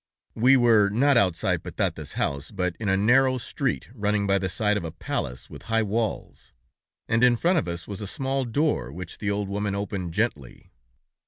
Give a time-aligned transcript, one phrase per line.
[0.33, 4.75] "We were not outside Patata's house, but in a narrow street running by the side
[4.75, 6.53] of a palace with high walls,
[7.07, 10.71] and in front of us was a small door, which the old woman opened gently.